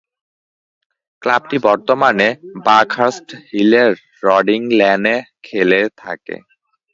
ক্লাবটি 1.21 1.57
বর্তমানে 1.67 2.27
বাকহার্স্ট 2.65 3.27
হিলের 3.49 3.91
রডিং 4.23 4.61
লেনে 4.79 5.15
খেলে 5.43 5.81
থাকে। 5.97 6.35